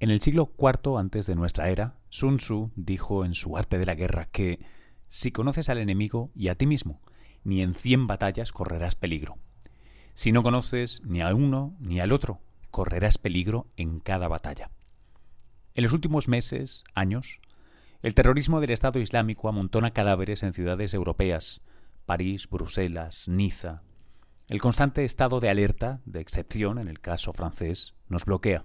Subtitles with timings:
[0.00, 3.86] En el siglo IV antes de nuestra era, Sun Tzu dijo en su Arte de
[3.86, 4.60] la Guerra que
[5.08, 7.00] si conoces al enemigo y a ti mismo,
[7.42, 9.38] ni en cien batallas correrás peligro.
[10.14, 12.40] Si no conoces ni a uno ni al otro,
[12.70, 14.70] correrás peligro en cada batalla.
[15.74, 17.40] En los últimos meses, años,
[18.02, 21.60] el terrorismo del Estado Islámico amontona cadáveres en ciudades europeas,
[22.06, 23.82] París, Bruselas, Niza.
[24.46, 28.64] El constante estado de alerta, de excepción en el caso francés, nos bloquea.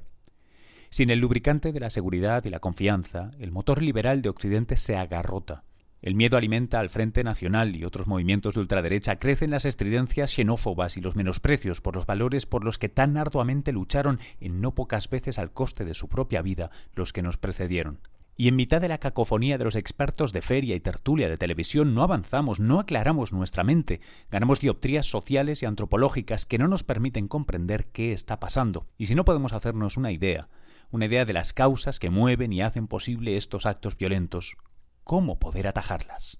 [0.93, 4.95] Sin el lubricante de la seguridad y la confianza, el motor liberal de Occidente se
[4.95, 5.63] agarrota.
[6.03, 10.95] El miedo alimenta al Frente Nacional y otros movimientos de ultraderecha, crecen las estridencias xenófobas
[10.95, 15.09] y los menosprecios por los valores por los que tan arduamente lucharon en no pocas
[15.09, 17.97] veces al coste de su propia vida los que nos precedieron.
[18.37, 21.95] Y en mitad de la cacofonía de los expertos de feria y tertulia de televisión
[21.95, 27.27] no avanzamos, no aclaramos nuestra mente, ganamos dioptrías sociales y antropológicas que no nos permiten
[27.27, 28.85] comprender qué está pasando.
[28.99, 30.49] Y si no podemos hacernos una idea,
[30.93, 34.57] una idea de las causas que mueven y hacen posible estos actos violentos.
[35.03, 36.39] ¿Cómo poder atajarlas?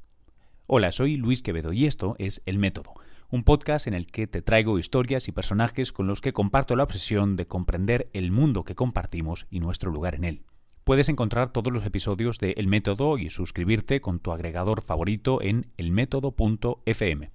[0.68, 2.94] Hola, soy Luis Quevedo y esto es El Método,
[3.32, 6.84] un podcast en el que te traigo historias y personajes con los que comparto la
[6.84, 10.44] obsesión de comprender el mundo que compartimos y nuestro lugar en él.
[10.84, 15.66] Puedes encontrar todos los episodios de El Método y suscribirte con tu agregador favorito en
[15.78, 17.32] elmétodo.fm.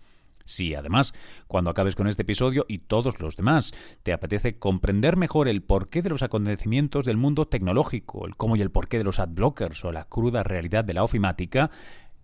[0.48, 1.14] Si además,
[1.46, 6.02] cuando acabes con este episodio y todos los demás, te apetece comprender mejor el porqué
[6.02, 9.92] de los acontecimientos del mundo tecnológico, el cómo y el porqué de los adblockers o
[9.92, 11.70] la cruda realidad de la ofimática,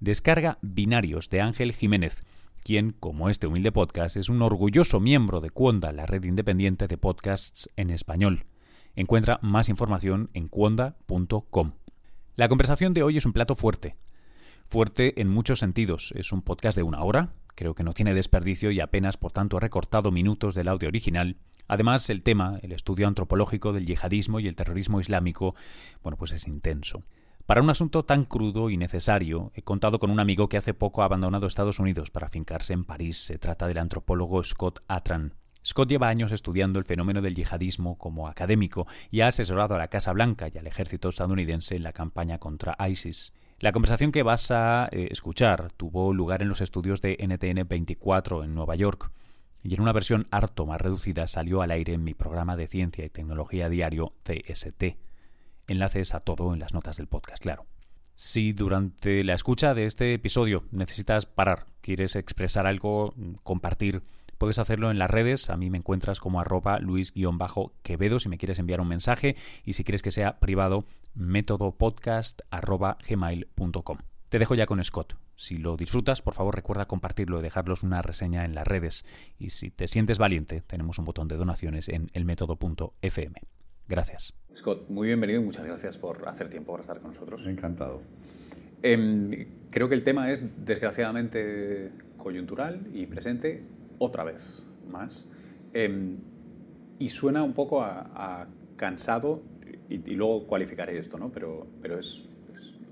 [0.01, 2.23] descarga Binarios de Ángel Jiménez
[2.65, 6.97] quien, como este humilde podcast, es un orgulloso miembro de Cuonda, la red independiente de
[6.97, 8.47] podcasts en español.
[8.97, 11.73] Encuentra más información en cuonda.com.
[12.37, 13.97] La conversación de hoy es un plato fuerte.
[14.67, 16.13] Fuerte en muchos sentidos.
[16.17, 19.57] Es un podcast de una hora, Creo que no tiene desperdicio y apenas por tanto
[19.57, 21.37] he recortado minutos del audio original.
[21.69, 25.55] Además, el tema, el estudio antropológico del yihadismo y el terrorismo islámico,
[26.03, 27.05] bueno, pues es intenso.
[27.47, 31.03] Para un asunto tan crudo y necesario, he contado con un amigo que hace poco
[31.03, 33.19] ha abandonado Estados Unidos para fincarse en París.
[33.19, 35.35] Se trata del antropólogo Scott Atran.
[35.65, 39.89] Scott lleva años estudiando el fenómeno del yihadismo como académico y ha asesorado a la
[39.89, 43.33] Casa Blanca y al ejército estadounidense en la campaña contra ISIS.
[43.65, 48.45] La conversación que vas a eh, escuchar tuvo lugar en los estudios de NTN 24
[48.45, 49.11] en Nueva York
[49.63, 53.07] y en una versión harto más reducida salió al aire en mi programa de ciencia
[53.07, 54.99] y tecnología diario CST.
[55.67, 57.65] Enlaces a todo en las notas del podcast, claro.
[58.17, 63.15] Si durante la escucha de este episodio necesitas parar, quieres expresar algo,
[63.45, 64.03] compartir
[64.45, 68.59] Puedes hacerlo en las redes, a mí me encuentras como arroba luis-quevedo si me quieres
[68.59, 70.85] enviar un mensaje y si quieres que sea privado,
[71.15, 73.99] métodopodcast arroba gmail.com.
[74.29, 75.17] Te dejo ya con Scott.
[75.35, 79.07] Si lo disfrutas, por favor recuerda compartirlo y dejarlos una reseña en las redes.
[79.39, 83.41] Y si te sientes valiente, tenemos un botón de donaciones en elmétodo.fm.
[83.89, 84.35] Gracias.
[84.55, 87.47] Scott, muy bienvenido y muchas gracias por hacer tiempo para estar con nosotros.
[87.47, 88.03] Encantado.
[88.83, 93.65] Em, creo que el tema es desgraciadamente coyuntural y presente
[93.99, 95.29] otra vez más.
[95.73, 96.17] Em,
[96.99, 98.47] y suena un poco a,
[98.77, 99.43] cansado,
[99.89, 101.31] y, luego cualificaré esto, ¿no?
[101.31, 102.23] pero, pero es,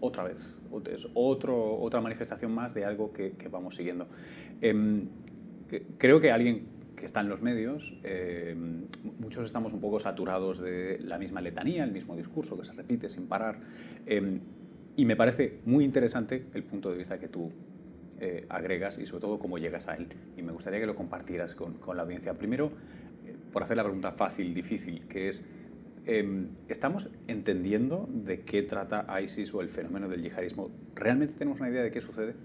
[0.00, 0.60] otra vez,
[0.90, 4.06] es otro, otra manifestación más de algo que, vamos siguiendo.
[4.60, 5.08] Em,
[5.98, 8.82] creo que alguien que está en los medios, em,
[9.18, 13.08] muchos estamos un poco saturados de la misma letanía, el mismo discurso que se repite
[13.08, 13.58] sin parar.
[14.94, 17.50] y me parece muy interesante el punto de vista que tú
[18.24, 20.06] eh, agregas y sobre todo cómo llegas a él.
[20.36, 22.34] Y me gustaría que lo compartieras con, con la audiencia.
[22.34, 22.66] Primero,
[23.26, 25.44] eh, por hacer la pregunta fácil, difícil, que es,
[26.06, 30.70] em, ¿estamos entendiendo de qué trata ISIS o el fenómeno del yihadismo?
[30.94, 32.36] ¿Realmente tenemos una idea de qué sucede?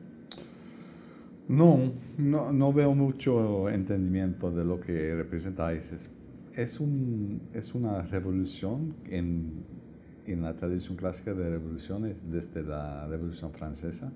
[1.48, 6.10] No, no, no veo mucho entendimiento de lo que representa ISIS.
[6.56, 9.64] Es, un, es una revolución en,
[10.26, 14.12] en la tradición clásica de revoluciones desde la Revolución Francesa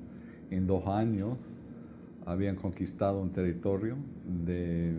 [0.50, 1.40] en dos años
[2.26, 3.98] habían conquistado un territorio
[4.46, 4.94] de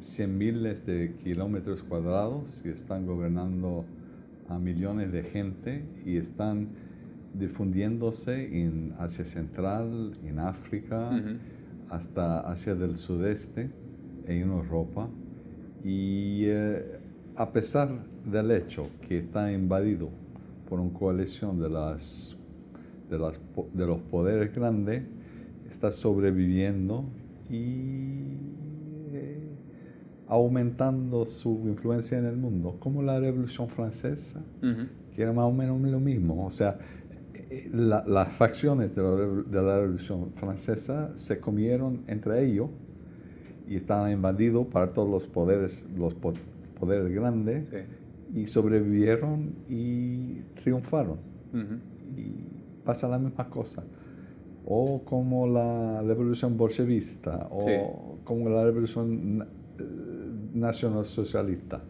[0.00, 3.84] 100 miles de kilómetros cuadrados y están gobernando
[4.48, 6.68] a millones de gente y están
[7.34, 11.10] difundiéndose en Asia Central, en África,
[11.90, 13.70] hasta Asia del Sudeste,
[14.26, 15.08] en Europa.
[15.84, 16.98] Y eh,
[17.36, 17.90] a pesar
[18.24, 20.08] del hecho que está invadido
[20.68, 22.36] por una coalición de las
[23.08, 23.40] de, las,
[23.72, 25.02] de los poderes grandes
[25.70, 27.04] está sobreviviendo
[27.50, 28.36] y
[29.12, 29.48] eh,
[30.26, 34.42] aumentando su influencia en el mundo, como la Revolución Francesa,
[35.14, 36.46] que era más o menos lo mismo.
[36.46, 36.78] O sea,
[37.34, 42.68] eh, las facciones de la, Revolución Francesa se comieron entre ellos
[43.66, 47.64] y estaban invadidos para todos los poderes, los poderes grandes
[48.34, 51.18] y sobrevivieron y triunfaron.
[52.16, 53.82] Y pasa la misma cosa.
[54.70, 59.46] O como la revolución bolchevista, o como la revolución
[59.78, 59.82] eh,
[60.52, 61.80] nacional socialista.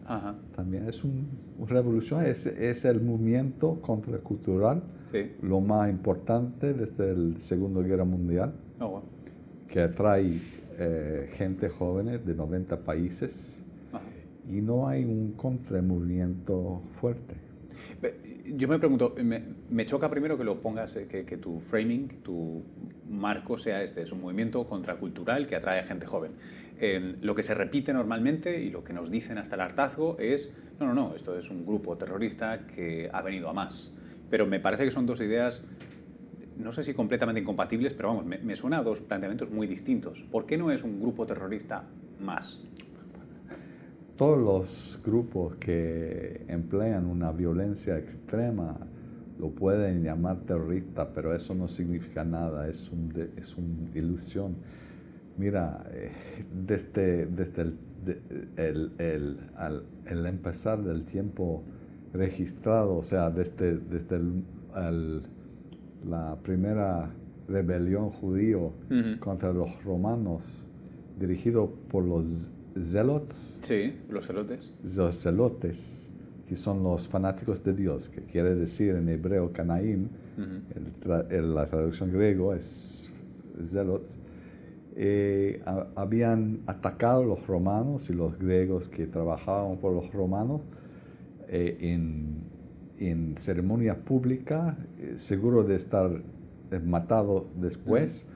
[0.55, 1.25] También es una
[1.67, 4.81] revolución, es, es, el movimiento contracultural,
[5.41, 9.01] lo más importante desde la Segunda Guerra Mundial, oh,
[9.67, 10.39] que atrae
[10.77, 13.61] eh, gente joven de 90 países
[14.49, 17.48] y no hay un contramovimiento fuerte.
[18.45, 19.15] Yo me pregunto,
[19.69, 22.63] me, choca primero que lo pongas, eh, que, tu framing, tu
[23.09, 26.31] marco sea este, es un movimiento contracultural que atrae a gente joven.
[27.21, 30.87] lo que se repite normalmente y lo que nos dicen hasta el hartazgo es, no,
[30.87, 33.91] no, no, esto es un grupo terrorista que ha venido a más.
[34.29, 35.67] Pero me parece que son dos ideas,
[36.57, 40.23] no sé si completamente incompatibles, pero vamos, me, me suena a dos planteamientos muy distintos.
[40.31, 41.83] ¿Por qué no es un grupo terrorista
[42.19, 42.68] más?
[44.19, 48.75] Todos los grupos que emplean una violencia extrema
[49.39, 54.57] lo pueden llamar terrorista, pero eso no significa nada, es, un es una ilusión.
[55.37, 56.11] Mira, eh,
[56.65, 57.61] desde, desde
[58.57, 59.37] el, el,
[60.05, 61.63] el, empezar del tiempo
[62.11, 64.19] registrado, o sea, desde, desde
[66.09, 67.09] la primera
[67.47, 68.73] rebelión judío
[69.21, 70.67] contra los romanos,
[71.17, 73.59] dirigido por los zelots.
[73.63, 74.71] Sí, los celotes.
[74.95, 76.09] Los celotes,
[76.47, 80.07] que son los fanáticos de Dios, que quiere decir en hebreo Canaim,
[81.05, 83.11] la traducción griego es
[83.65, 84.19] zelots.
[85.01, 85.61] Eh,
[85.95, 90.61] habían atacado a los romanos y los griegos que trabajaban por los romanos
[91.47, 92.43] eh, en,
[92.97, 96.21] en, ceremonia pública, eh, seguro de estar
[96.83, 98.27] matado después,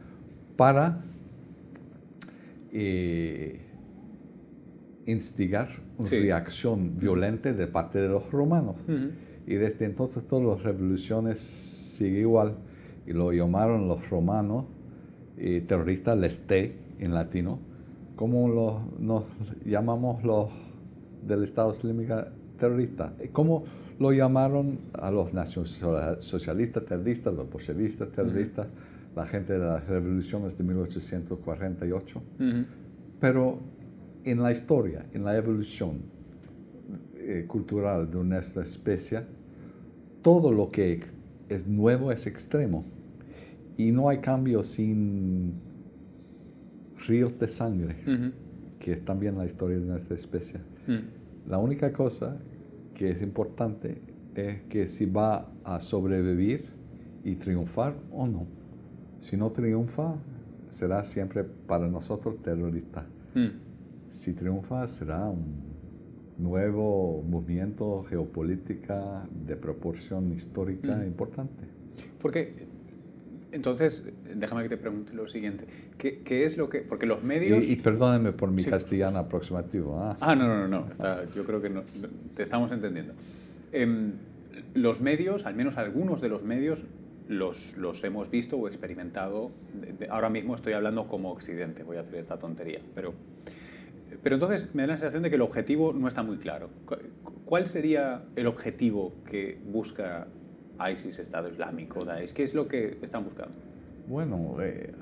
[0.55, 1.03] para
[5.05, 8.87] instigar una reacción violenta de parte de los romanos.
[9.45, 12.55] Y desde entonces todas las revoluciones siguen igual
[13.05, 14.65] y lo llamaron los romanos
[15.37, 17.59] eh, terroristas leste en latino,
[18.15, 19.25] como los, nos
[19.65, 20.49] llamamos los
[21.25, 22.15] del Estado Islámico
[22.57, 23.11] terroristas.
[23.31, 23.65] ¿Cómo
[23.99, 28.67] lo llamaron a los nacionalsocialistas terroristas, los bolchevistas terroristas,
[29.15, 32.21] la gente de las revoluciones de 1848?
[33.19, 33.59] Pero
[34.23, 36.01] en la historia, en la evolución
[37.15, 39.21] eh, cultural de nuestra especie,
[40.21, 41.03] todo lo que
[41.49, 42.85] es nuevo es extremo.
[43.77, 45.53] Y no hay cambio sin
[47.07, 47.95] ríos de sangre,
[48.79, 50.59] que es también la historia de nuestra especie.
[50.87, 51.49] Mm.
[51.49, 52.37] La única cosa
[52.93, 53.97] que es importante
[54.35, 56.67] es que si va a sobrevivir
[57.23, 58.45] y triunfar o no.
[59.19, 60.15] Si no triunfa,
[60.69, 63.05] será siempre para nosotros terrorista.
[63.33, 63.72] Mm
[64.13, 65.73] si triunfa será un
[66.37, 71.03] nuevo movimiento geopolítica de proporción histórica mm.
[71.03, 71.63] importante.
[72.21, 72.67] Porque,
[73.51, 75.65] entonces, déjame que te pregunte lo siguiente.
[75.97, 76.79] ¿Qué, qué es lo que...?
[76.81, 77.67] Porque los medios...
[77.67, 79.99] Y, perdóneme por mi castellano aproximativo.
[79.99, 80.17] ¿ah?
[80.21, 80.87] ah, no, no, no.
[81.35, 81.81] yo creo que no,
[82.35, 83.13] te estamos entendiendo.
[83.71, 84.13] Em,
[84.75, 86.85] los medios, al menos algunos de los medios,
[87.27, 89.51] los, los hemos visto o experimentado.
[90.09, 93.13] ahora mismo estoy hablando como Occidente, voy a hacer esta tontería, pero
[94.21, 96.69] pero entonces me da la sensación de que el objetivo no está muy claro.
[97.45, 100.27] ¿Cuál sería el objetivo que busca
[100.91, 102.33] ISIS, Estado Islámico, Daesh?
[102.33, 103.53] ¿Qué es lo que están buscando?
[104.07, 104.93] Bueno, eh,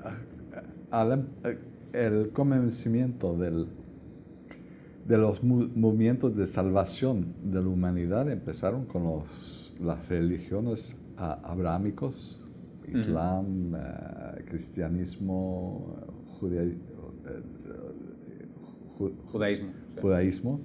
[0.92, 1.58] em, eh,
[1.92, 3.66] el convencimiento del,
[5.06, 12.40] de los movimientos de salvación de la humanidad empezaron con los, las religiones abrahámicos,
[12.88, 15.96] Islam, eh, cristianismo,
[16.38, 16.92] judaísmo
[18.98, 19.70] judaísmo.
[20.00, 20.60] judaísmo.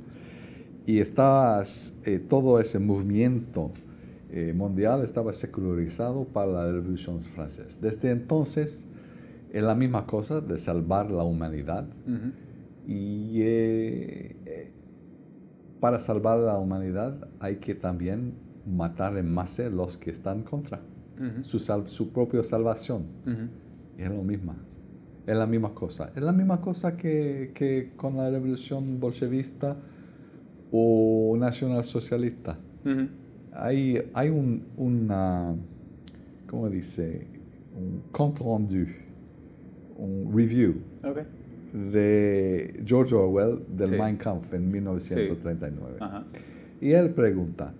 [0.85, 1.63] Y estaba,
[2.05, 3.71] eh, todo ese movimiento
[4.29, 7.77] eh, mundial estaba secularizado para la Revolución Francesa.
[7.81, 8.85] Desde entonces,
[9.51, 11.87] es la misma cosa de salvar la humanidad.
[12.85, 14.71] Y eh,
[15.79, 18.33] para salvar la humanidad hay que también
[18.65, 20.81] matar en masa los que están contra
[21.41, 23.03] su, su propia salvación.
[23.97, 24.53] Es lo mismo
[25.27, 26.11] es la misma cosa.
[26.15, 29.75] Es la misma cosa que, que con la revolución bolchevista
[30.71, 32.57] o nacionalsocialista.
[33.53, 35.53] hay, hay un, una,
[36.49, 37.27] ¿cómo dice?
[37.77, 38.89] Un compte rendu,
[39.97, 40.75] un review
[41.73, 45.97] de George Orwell del Mein Kampf en 1939.
[46.79, 47.73] Y él pregunta,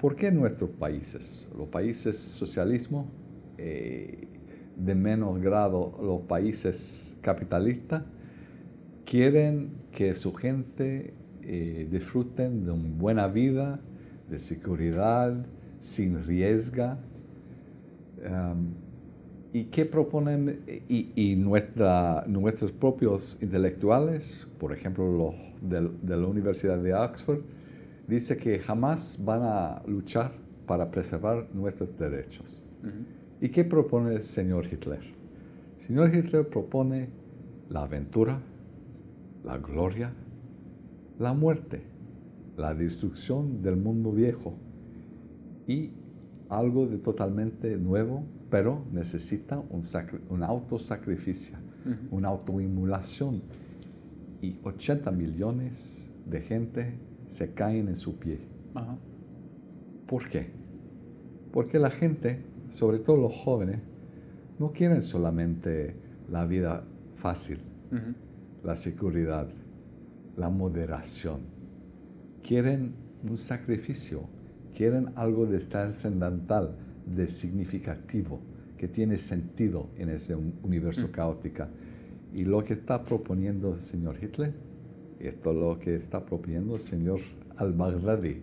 [0.00, 3.06] ¿por qué nuestros países, los países socialismo,
[3.58, 4.26] eh,
[4.76, 8.02] de menos grado los países capitalistas
[9.04, 13.80] quieren que su gente eh, disfruten de una buena vida,
[14.28, 15.34] de seguridad,
[15.80, 16.96] sin riesgo.
[19.52, 20.60] ¿Y qué proponen?
[20.88, 27.40] Y, nuestros propios intelectuales, por ejemplo los de, la Universidad de Oxford,
[28.08, 30.32] dice que jamás van a luchar
[30.66, 32.60] para preservar nuestros derechos.
[33.40, 35.00] ¿Y qué propone el señor Hitler?
[35.78, 37.08] El señor Hitler propone
[37.68, 38.40] la aventura,
[39.44, 40.12] la gloria,
[41.18, 41.82] la muerte,
[42.56, 44.54] la destrucción del mundo viejo
[45.66, 45.90] y
[46.48, 49.82] algo de totalmente nuevo, pero necesita un,
[50.30, 51.56] un autosacrificio,
[52.10, 53.42] una autoinmulación.
[54.40, 56.94] Y 80 millones de gente
[57.28, 58.38] se caen en su pie.
[60.06, 60.48] ¿Por qué?
[61.52, 62.40] Porque la gente,
[62.74, 63.78] sobre todo los jóvenes,
[64.58, 65.94] no quieren solamente
[66.28, 66.82] la vida
[67.14, 67.60] fácil,
[68.64, 69.46] la seguridad,
[70.36, 71.38] la moderación.
[72.42, 74.22] Quieren un sacrificio,
[74.76, 76.74] quieren algo de trascendental,
[77.06, 78.40] de significativo,
[78.76, 81.66] que tiene sentido en ese universo caótico.
[82.32, 84.52] Y lo que está proponiendo el señor Hitler,
[85.20, 87.20] esto es lo que está proponiendo el señor
[87.56, 88.42] al-Baghdadi,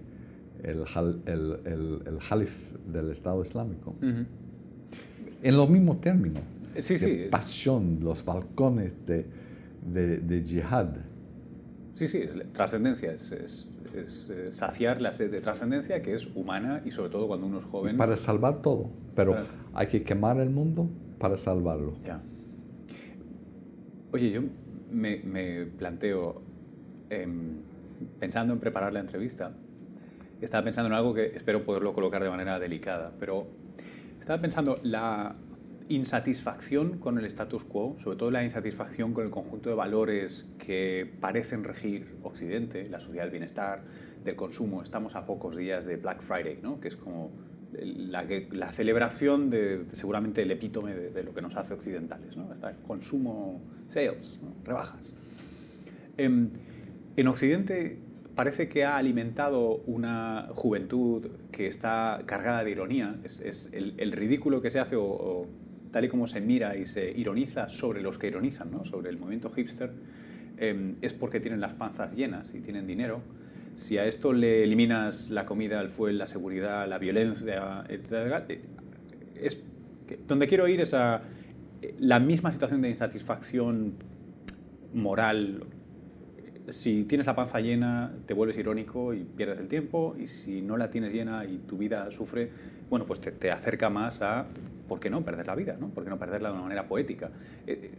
[0.64, 0.84] el,
[1.26, 2.50] el, el,
[2.92, 3.96] del Estado Islámico.
[4.02, 6.44] En los mismos términos.
[6.78, 9.26] Sí, de pasión, los balcones de,
[9.94, 10.88] de, de jihad.
[11.96, 13.68] Sí, sí, es trascendencia, es, es,
[14.30, 17.66] eh, saciar la sed de trascendencia que es humana y sobre todo cuando uno es
[17.66, 17.98] joven.
[17.98, 19.36] Para salvar todo, pero
[19.74, 20.90] hay que quemar el mundo
[21.20, 21.94] para salvarlo.
[22.06, 22.22] Ya.
[24.14, 24.42] Oye, yo
[24.92, 26.42] me, me planteo,
[27.10, 27.58] em,
[28.20, 29.54] pensando en preparar la entrevista,
[30.46, 33.48] estaba pensando en algo que espero poderlo colocar de manera delicada, pero
[34.20, 35.36] estaba pensando la
[35.90, 41.12] insatisfacción con el status quo, sobre todo la insatisfacción con el conjunto de valores que
[41.20, 43.84] parecen regir Occidente, la sociedad del bienestar,
[44.24, 44.84] del consumo.
[44.84, 46.80] Estamos a pocos días de Black Friday, ¿no?
[46.80, 47.32] que es como
[47.74, 52.52] la, celebración de, seguramente el epítome de, lo que nos hace occidentales, ¿no?
[52.54, 55.14] Está consumo, sales, rebajas.
[56.18, 56.50] Em,
[57.16, 58.00] en Occidente
[58.36, 63.16] parece que ha alimentado una juventud que está cargada de ironía.
[63.24, 65.48] Es, el, ridículo que se hace o,
[65.92, 68.86] tal y como se mira y se ironiza sobre los que ironizan, ¿no?
[68.86, 69.92] sobre el movimiento hipster,
[70.58, 73.22] em, es porque tienen las panzas llenas y tienen dinero.
[73.76, 78.62] Si a esto le eliminas la comida, el fuel, la seguridad, la violencia, etc., eh,
[79.36, 79.58] es
[80.28, 81.24] donde quiero ir es a
[82.00, 83.96] la misma situación de insatisfacción
[84.94, 85.64] moral.
[86.68, 90.78] Si tienes la panza llena, te vuelves irónico y pierdes el tiempo, y si no
[90.78, 92.52] la tienes llena y tu vida sufre,
[92.90, 94.46] bueno, pues te, te acerca más a
[94.92, 95.78] ¿por qué no perder la vida?
[95.80, 95.88] ¿no?
[95.88, 97.30] ¿Por qué no perderla de una manera poética?
[97.66, 97.92] Eh,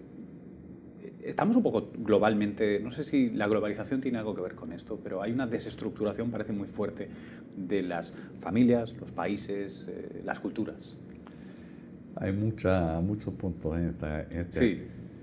[1.03, 4.75] eh, estamos un poco globalmente, no sé si la globalización tiene algo que ver con
[4.75, 7.09] esto, pero hay una desestructuración, parece muy fuerte,
[7.57, 10.99] de las familias, los países, eh, las culturas.
[12.17, 14.27] Hay mucha, muchos puntos en esta,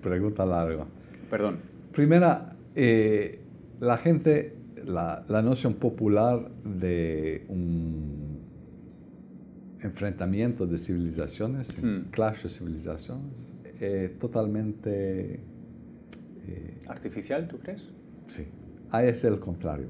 [0.02, 0.88] pregunta larga.
[1.30, 1.60] Perdón.
[1.92, 8.40] Primera, la gente, la, la noción popular de un
[9.82, 12.12] enfrentamiento de civilizaciones, mm.
[12.12, 13.50] clash de civilizaciones,
[13.80, 15.40] eh, totalmente...
[16.48, 17.88] Eh, ¿Artificial, tú crees?
[18.28, 18.46] Sí,
[18.92, 19.88] ahí es el contrario.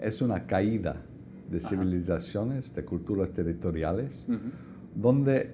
[0.00, 1.02] Es una caída
[1.50, 4.24] de civilizaciones, de culturas territoriales,
[4.94, 5.50] donde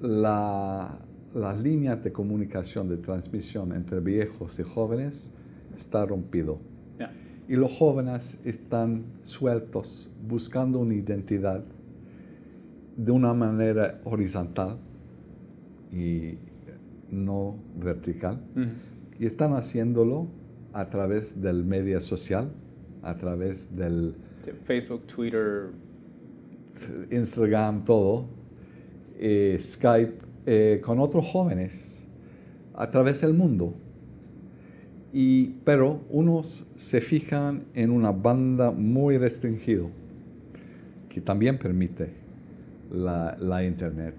[0.00, 0.98] la,
[1.34, 5.32] las líneas de comunicación, de transmisión entre viejos y jóvenes
[5.76, 6.58] está rompido.
[7.46, 11.62] Y los jóvenes están sueltos, buscando una identidad
[12.96, 14.78] de una manera horizontal
[15.92, 16.38] y
[17.10, 18.40] no vertical.
[19.18, 20.26] Y están haciéndolo
[20.72, 22.50] a través del medio social,
[23.02, 24.14] a través del...
[24.64, 25.70] Facebook, Twitter.
[27.10, 28.26] Instagram, todo.
[29.18, 30.14] Eh, Skype,
[30.46, 32.04] eh, con otros jóvenes,
[32.74, 33.74] a través del mundo.
[35.16, 39.84] Y, pero unos se fijan en una banda muy restringida,
[41.08, 42.10] que también permite
[42.90, 44.16] la, Internet.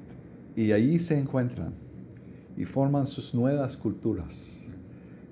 [0.55, 1.73] Y allí se encuentran
[2.55, 4.65] y forman sus nuevas culturas.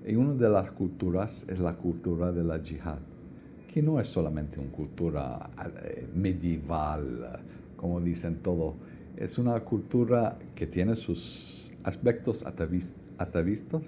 [0.06, 3.00] Y una de las culturas es la cultura de la yihad,
[3.74, 5.50] que no es solamente una cultura
[5.86, 7.40] eh, medieval,
[7.78, 8.76] como dicen todo,
[9.16, 13.84] es una cultura que tiene sus aspectos atavistas, atávicos.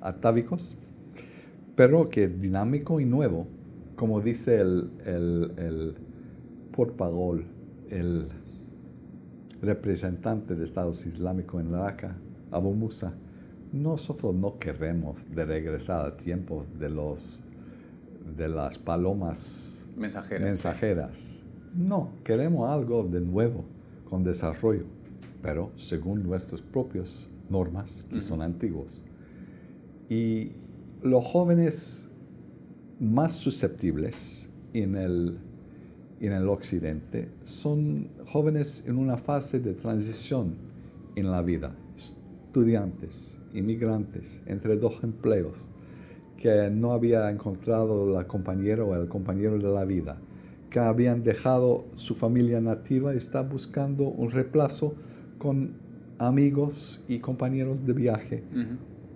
[0.00, 0.76] atávicos,
[1.76, 3.46] pero que dinámico y nuevo,
[3.96, 5.96] como dice el, el, el
[7.90, 8.28] el
[9.60, 12.16] representante de Estados Islámicos en Raqqa,
[12.50, 13.14] Abu Musa,
[13.72, 17.44] nosotros no queremos de regresar a tiempos de, los,
[18.36, 20.42] de las palomas mensajeras.
[20.42, 21.44] mensajeras.
[21.74, 23.64] No, queremos algo de nuevo,
[24.08, 24.84] con desarrollo,
[25.42, 29.02] pero según nuestras propias normas, que son antiguos.
[30.08, 30.52] Y
[31.02, 32.10] los jóvenes
[32.98, 35.38] más susceptibles en el,
[36.20, 40.54] en el occidente son jóvenes en una fase de transición
[41.16, 45.70] en la vida, estudiantes, inmigrantes, entre dos empleos,
[46.36, 50.18] que no había encontrado la compañera o el compañero de la vida,
[50.70, 54.94] que habían dejado su familia nativa y está buscando un reemplazo
[55.38, 55.81] con
[56.26, 58.42] amigos y compañeros de viaje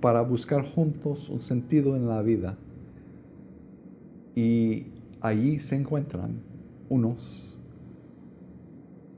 [0.00, 2.56] para buscar juntos un sentido en la vida.
[4.34, 4.86] Y
[5.20, 6.40] allí se encuentran
[6.88, 7.58] unos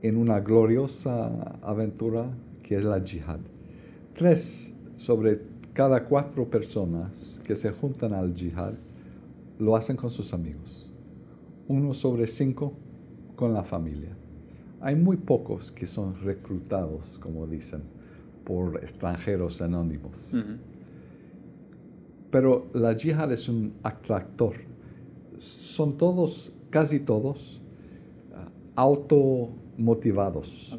[0.03, 2.27] en una gloriosa aventura
[2.63, 3.41] que es la yihad.
[4.15, 5.41] Tres sobre
[5.73, 8.75] cada cuatro personas que se juntan al yihad
[9.59, 10.91] lo hacen con sus amigos.
[11.67, 12.75] Uno sobre cinco
[13.35, 14.17] con la familia.
[14.81, 17.83] Hay muy pocos que son reclutados, como dicen,
[18.45, 20.35] por extranjeros anónimos.
[22.31, 24.55] Pero la yihad es un atractor.
[25.39, 27.61] Son todos, casi todos,
[28.31, 30.77] uh, automotivados.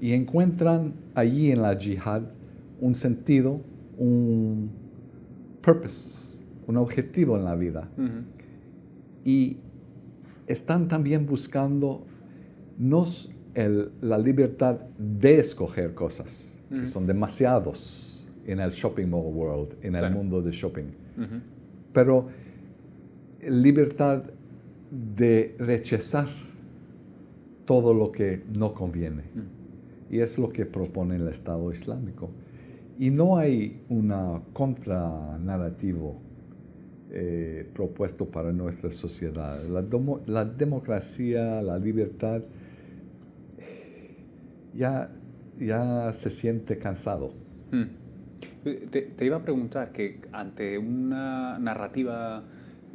[0.00, 2.22] Y encuentran allí en la yihad
[2.80, 3.60] un sentido,
[3.96, 4.70] un
[5.62, 7.88] purpose, un objetivo en la vida.
[9.24, 9.58] Y
[10.46, 12.06] están también buscando
[12.78, 13.06] no
[14.00, 20.10] la libertad de escoger cosas, que son demasiados en el shopping mall world, en el
[20.12, 20.86] mundo de shopping,
[21.92, 22.28] pero
[23.46, 24.22] libertad
[24.90, 26.28] de rechazar
[27.64, 29.22] todo lo que no conviene.
[30.10, 32.30] Y es lo que propone el Estado Islámico.
[32.98, 36.16] Y no hay una contranarrativo
[37.10, 39.62] eh, propuesto para nuestra sociedad.
[39.64, 39.84] La,
[40.26, 42.42] la, democracia, la libertad,
[44.78, 45.10] ya,
[45.58, 47.34] ya se siente cansado.
[47.72, 47.84] Hmm.
[48.90, 52.44] Te, iba a preguntar que ante una narrativa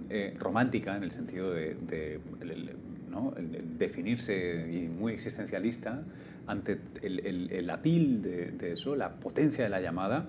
[0.10, 2.20] eh, romántica, en el sentido de,
[3.78, 6.04] definirse y muy existencialista,
[6.48, 10.28] ante el, apil de, eso, la potencia de la llamada,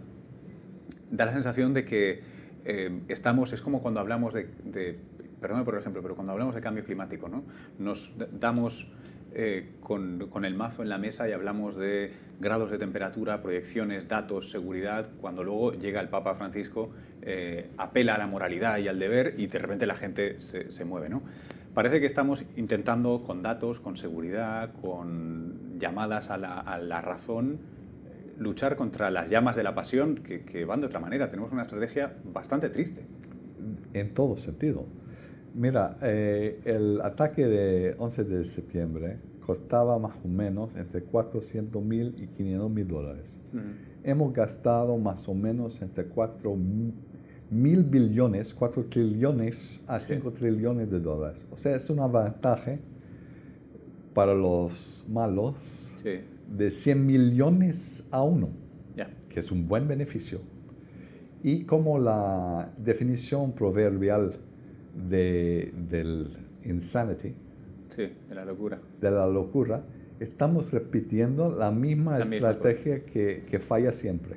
[1.11, 2.22] da la sensación de que
[2.64, 4.98] eh, estamos, es como cuando hablamos de, de,
[5.40, 7.44] perdón por ejemplo, pero cuando hablamos de cambio climático, ¿no?
[7.78, 8.88] nos damos
[9.37, 14.51] eh, con, el mazo en la mesa y hablamos de grados de temperatura, proyecciones, datos,
[14.51, 16.90] seguridad, cuando luego llega el Papa Francisco,
[17.23, 21.09] eh, apela a la moralidad y al deber y de repente la gente se, mueve.
[21.09, 21.23] ¿no?
[21.75, 27.59] Parece que estamos intentando con datos, con seguridad, con llamadas a la, razón,
[28.38, 31.29] luchar contra las llamas de la pasión que, van de otra manera.
[31.29, 33.05] Tenemos una estrategia bastante triste.
[33.94, 34.87] En todo sentido.
[35.54, 42.12] Mira, eh, el ataque de 11 de septiembre costaba más o menos entre 400 mil
[42.18, 43.38] y 500 mil dólares.
[44.02, 46.56] Hemos gastado más o menos entre 4
[47.50, 51.46] mil billones, 4 trillones a 5 trillones de dólares.
[51.52, 52.80] O sea, es un avantaje
[54.12, 58.48] para los malos de 100 millones a uno,
[59.28, 60.40] que es un buen beneficio.
[61.44, 64.36] Y como la definición proverbial
[65.09, 67.35] de, del insanity,
[67.96, 69.85] de la locura, de la locura
[70.20, 74.37] estamos repitiendo la misma estrategia que, que, falla siempre.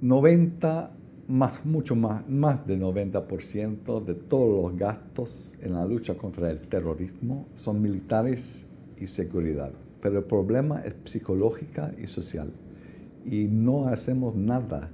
[0.00, 0.90] 90,
[1.28, 6.60] más, mucho más, más del 90% de todos los gastos en la lucha contra el
[6.60, 8.66] terrorismo son militares
[8.98, 9.72] y seguridad.
[10.00, 12.50] Pero el problema es psicológica y social.
[13.24, 14.88] Y no hacemos nada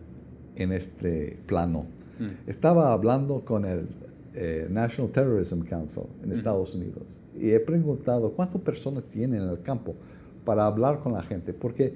[0.57, 1.87] en este plano.
[2.18, 2.51] Mm.
[2.51, 3.87] Estaba hablando con el
[4.35, 6.33] eh, National Terrorism Council en mm.
[6.33, 9.94] Estados Unidos y he preguntado cuántas personas tienen en el campo
[10.44, 11.94] para hablar con la gente, porque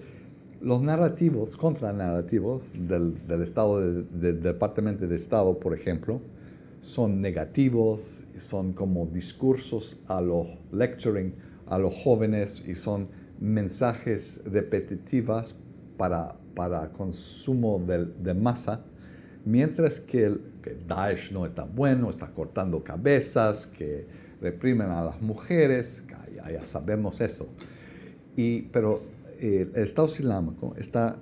[0.60, 6.20] los narrativos, contranarrativos del, del Estado, del Departamento de Estado, por ejemplo,
[6.80, 11.32] son negativos, son como discursos a los lecturing
[11.66, 13.08] a los jóvenes y son
[13.40, 15.54] mensajes repetitivas
[15.96, 18.84] para, para consumo de, de masa,
[19.46, 24.04] mientras que, el, que Daesh no está bueno, está cortando cabezas, que
[24.42, 26.02] reprimen a las mujeres,
[26.36, 27.46] ya, ya sabemos eso.
[28.36, 29.02] Y, pero
[29.40, 31.16] el Estado Islámico está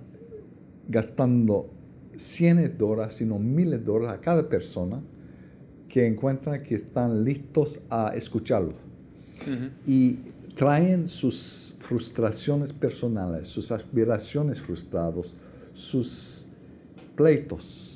[0.89, 1.71] gastando
[2.17, 5.01] cientos de dólares, sino miles de dólares a cada persona
[5.89, 8.75] que encuentra que están listos a escucharlo.
[9.87, 10.19] Y
[10.57, 15.35] traen sus frustraciones personales, sus aspiraciones frustradas,
[15.75, 16.47] sus
[17.15, 17.93] pleitos,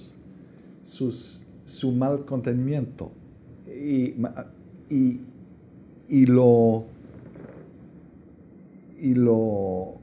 [0.99, 3.13] sus su mal contenimiento
[3.69, 4.15] y,
[4.91, 5.21] y,
[6.09, 6.85] y lo,
[8.99, 9.95] y lo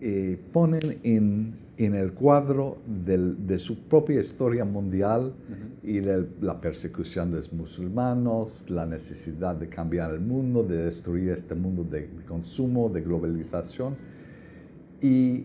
[0.00, 5.34] eh, ponen en, en, el cuadro del, de su propia historia mundial
[5.82, 11.30] y de la persecución de los musulmanes, la necesidad de cambiar el mundo, de destruir
[11.30, 13.94] este mundo de, de consumo, de globalización.
[15.00, 15.44] Y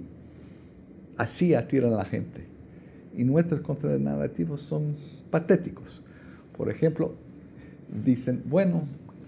[1.17, 2.58] así atiran a la gente.
[3.19, 4.95] Y nuestros contranarrativos son
[5.29, 6.01] patéticos.
[6.55, 7.15] Por ejemplo,
[8.05, 8.83] dicen, bueno,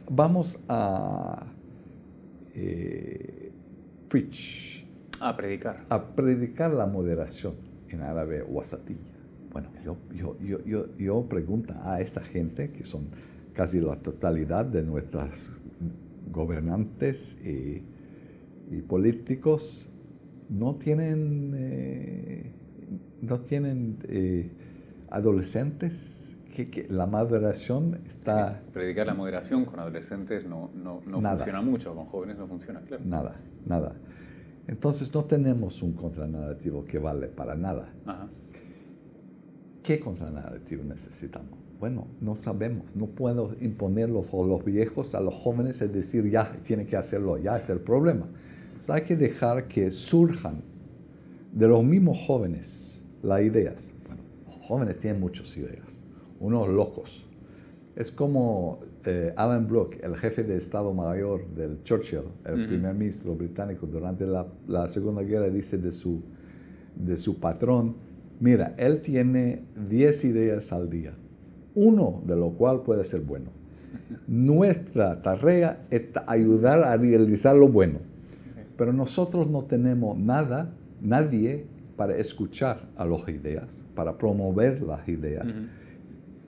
[0.10, 1.44] vamos a
[2.56, 3.52] eh,
[4.08, 4.86] preach.
[5.20, 5.84] A predicar.
[5.90, 7.56] A predicar la moderación
[7.90, 8.98] en árabe wasatilla.
[9.52, 13.08] Bueno, yo, yo, yo, yo, yo pregunto a esta gente, que son
[13.52, 15.50] casi la totalidad de nuestros
[16.32, 17.84] gobernantes y,
[18.74, 19.90] y políticos,
[20.48, 22.52] no tienen, eh,
[23.22, 24.52] no tienen eh,
[25.10, 28.62] adolescentes que, la moderación está...
[28.74, 33.04] predicar la moderación con adolescentes no, no, no funciona mucho, con jóvenes no funciona, claro.
[33.06, 33.96] Nada, nada.
[34.68, 37.90] Entonces no tenemos un contranarrativo que vale para nada.
[38.06, 38.28] Ajá.
[39.84, 41.58] ¿Qué contranarrativo necesitamos?
[41.80, 46.52] Bueno, no sabemos, no puedo imponerlo a los viejos, a los jóvenes, es decir, ya
[46.64, 48.28] tiene que hacerlo, ya es el problema.
[48.88, 50.62] hay que dejar que surjan
[51.52, 53.92] de los mismos jóvenes las ideas.
[54.08, 56.02] Bueno, los jóvenes tienen muchas ideas
[56.42, 57.24] unos locos.
[57.96, 63.36] Es como eh, Alan Brooke, el jefe de Estado Mayor del Churchill, el primer ministro
[63.36, 66.22] británico durante la, Segunda Guerra, dice de su,
[66.96, 67.96] de su patrón,
[68.40, 71.14] mira, él tiene 10 ideas al día,
[71.76, 73.52] uno de lo cual puede ser bueno.
[74.28, 78.00] Nuestra tarea es ayudar a realizar lo bueno,
[78.78, 85.46] pero nosotros no tenemos nada, nadie para escuchar a las ideas, para promover las ideas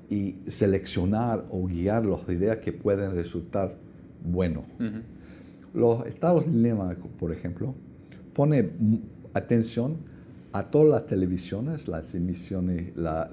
[0.10, 3.76] y seleccionar o guiar las ideas que pueden resultar
[4.24, 4.66] buenos.
[5.74, 7.74] Los estados Lima, por ejemplo,
[8.34, 8.70] pone
[9.34, 9.98] atención
[10.52, 13.30] a todas las televisiones, las emisiones, la,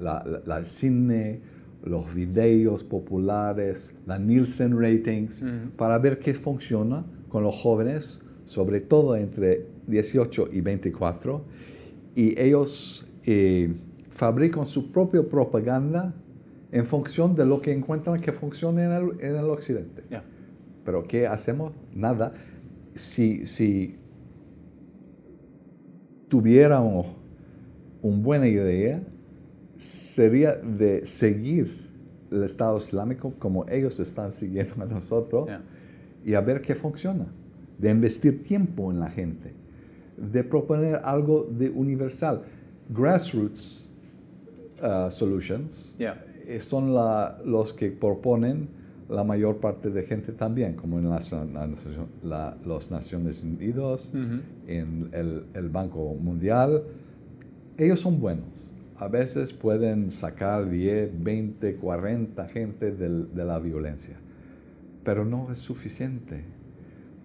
[0.46, 1.40] la, cine,
[1.84, 5.44] los videos populares, la Nielsen ratings,
[5.76, 11.44] para ver qué funciona con los jóvenes, sobre todo entre 18 y 24,
[12.14, 13.74] y ellos eh,
[14.10, 16.14] fabrican su propia propaganda
[16.72, 20.02] en función de lo que encuentran que funciona en el, en el occidente.
[20.84, 21.72] Pero ¿qué hacemos?
[21.94, 22.32] Nada.
[22.94, 23.96] Si, si
[26.28, 27.06] tuviéramos
[28.02, 29.02] una buena idea,
[29.76, 31.88] sería de seguir
[32.30, 35.48] el Estado Islámico como ellos están siguiendo a nosotros
[36.24, 37.26] y a ver qué funciona.
[37.78, 39.54] De investir tiempo en la gente,
[40.20, 42.42] de proponer algo de universal.
[42.90, 43.88] Grassroots
[44.82, 46.92] uh, solutions eh, son
[47.44, 48.68] los que proponen
[49.08, 51.32] la mayor parte de gente también, como en las
[52.90, 54.10] Naciones Unidas,
[54.66, 56.82] en el, Banco Mundial.
[57.76, 58.72] Ellos son buenos.
[58.96, 64.16] A veces pueden sacar 10, 20, 40 gente de la violencia,
[65.02, 66.44] pero no es suficiente,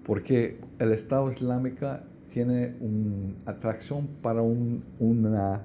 [0.05, 1.99] porque el Estado Islámico
[2.35, 5.63] tiene una atracción para una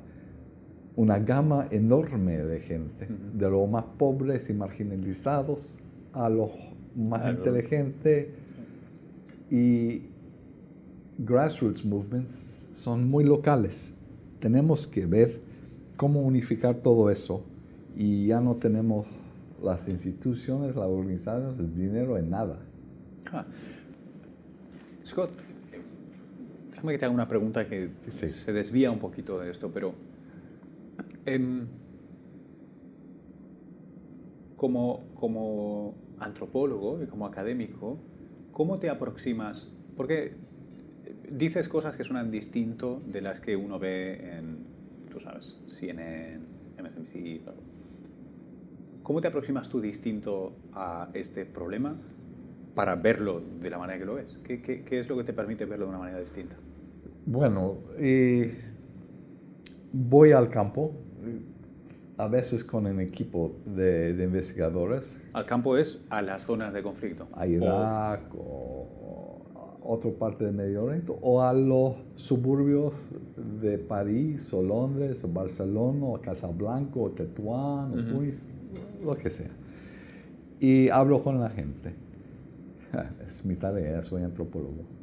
[0.94, 5.80] una gama enorme de gente, de los más pobres y marginalizados
[6.12, 6.50] a los
[6.94, 8.28] más inteligentes.
[9.50, 10.02] Y
[11.18, 13.92] grassroots movements son muy locales.
[14.38, 15.40] Tenemos que ver
[15.96, 17.42] cómo unificar todo eso
[17.96, 19.08] y ya no tenemos
[19.60, 22.58] las instituciones, las organizaciones, el dinero en nada.
[23.32, 23.44] Ah.
[25.04, 25.30] Scott,
[26.80, 29.94] déjame que te haga una pregunta que se desvía un poquito de esto, pero
[31.26, 31.66] Em,
[34.56, 37.98] como, como antropólogo y como académico,
[38.52, 39.68] ¿cómo te aproximas?
[39.96, 40.34] Porque
[41.30, 44.64] dices cosas que suenan distinto de las que uno ve en,
[45.10, 46.40] tú sabes, CNN,
[46.82, 47.42] MSNBC.
[49.02, 51.96] ¿Cómo te aproximas tú distinto a este problema
[52.74, 54.38] para verlo de la manera que lo ves?
[54.44, 56.56] ¿Qué, qué, es lo que te permite verlo de una manera distinta?
[57.30, 58.60] Bueno, eh,
[59.92, 60.90] voy al campo,
[62.16, 65.16] a veces con un equipo de, investigadores.
[65.32, 67.28] ¿Al campo es a las zonas de conflicto?
[67.34, 72.94] A Irak o, a otra parte del Medio Oriente o a los suburbios
[73.62, 78.42] de París o Londres o Barcelona o Casablanca o Tetuán o Tunis,
[79.04, 79.50] lo que sea.
[80.58, 81.94] Y hablo con la gente.
[83.28, 84.99] Es mi tarea, soy antropólogo.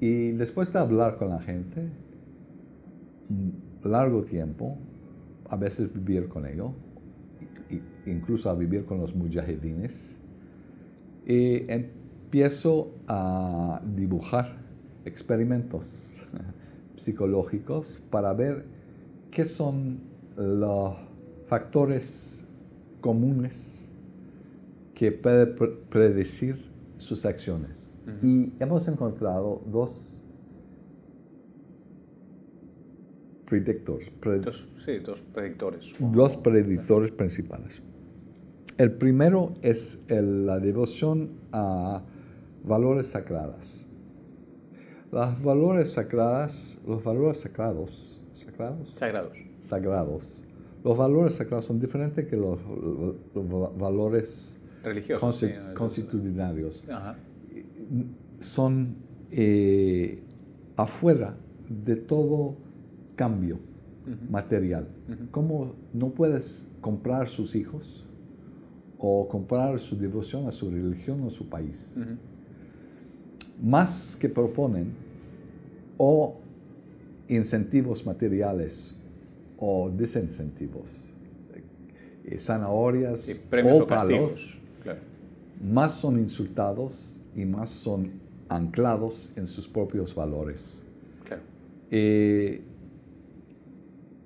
[0.00, 1.90] Y después de hablar con la gente,
[3.84, 4.78] largo tiempo,
[5.48, 6.72] a veces vivir con ellos,
[8.06, 10.16] incluso a vivir con los mujahedines.
[11.26, 14.56] Empiezo a dibujar
[15.04, 15.94] experimentos
[16.96, 18.64] psicológicos para ver
[19.30, 20.00] qué son
[20.36, 20.96] los
[21.46, 22.46] factores
[23.00, 23.88] comunes
[24.94, 25.56] que pueden
[25.88, 26.56] predecir
[26.98, 27.79] sus acciones.
[28.22, 30.22] Y hemos encontrado dos
[33.46, 34.10] predictores.
[34.84, 35.92] sí, dos predictores.
[35.98, 37.82] Dos predictores principales.
[38.78, 42.02] El primero es la devoción a
[42.64, 43.86] valores sagrados.
[45.12, 50.40] Los valores sagrados, los valores sagrados, sagrados, sagrados, sagrados.
[50.84, 52.58] Los valores sagrados son diferentes que los,
[53.76, 55.44] valores religiosos,
[55.74, 56.84] constitucionarios.
[58.40, 58.96] Son
[59.30, 60.22] eh,
[60.76, 61.36] afuera
[61.68, 62.56] de todo
[63.16, 63.58] cambio
[64.28, 64.88] material.
[65.30, 68.04] ¿Cómo no puedes comprar sus hijos
[68.98, 71.96] o comprar su devoción a su religión o a su país?
[73.62, 74.92] Más que proponen
[75.96, 76.36] o
[77.28, 78.96] incentivos materiales
[79.58, 81.12] o desincentivos,
[82.24, 83.28] eh, zanahorias
[83.72, 84.58] o, palos,
[85.62, 88.12] más son insultados y más son
[88.48, 90.84] anclados en sus propios valores.
[91.92, 92.62] Eh,